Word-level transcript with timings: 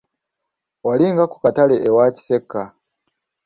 Wali 0.85 1.05
nga 1.13 1.25
ku 1.31 1.37
katale 1.43 1.75
k'ewa 1.81 2.05
Kisekka. 2.15 2.61